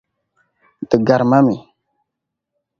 Di 0.89 0.97
garima 1.07 1.39
mi. 1.47 1.57